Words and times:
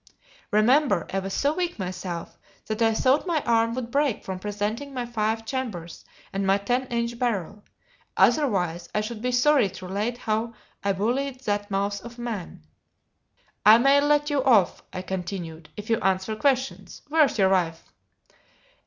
(Remember, 0.49 1.05
I 1.13 1.19
was 1.19 1.31
so 1.31 1.53
weak 1.53 1.77
myself 1.77 2.39
that 2.65 2.81
I 2.81 2.91
thought 2.95 3.27
my 3.27 3.43
arm 3.43 3.75
would 3.75 3.91
break 3.91 4.23
from 4.23 4.39
presenting 4.39 4.95
my 4.95 5.05
five 5.05 5.45
chambers 5.45 6.03
and 6.33 6.43
my 6.43 6.57
ten 6.57 6.87
inch 6.87 7.19
barrel; 7.19 7.63
otherwise 8.17 8.89
I 8.95 9.01
should 9.01 9.21
be 9.21 9.31
sorry 9.31 9.69
to 9.69 9.85
relate 9.85 10.17
how 10.17 10.55
I 10.83 10.93
bullied 10.93 11.41
that 11.41 11.69
mouse 11.69 11.99
of 12.01 12.17
a 12.17 12.21
man.) 12.23 12.63
"I 13.63 13.77
may 13.77 14.01
let 14.01 14.31
you 14.31 14.43
off," 14.43 14.81
I 14.91 15.03
continued, 15.03 15.69
"if 15.77 15.87
you 15.87 15.99
answer 15.99 16.35
questions. 16.35 17.03
Where's 17.07 17.37
your 17.37 17.49
wife?" 17.49 17.93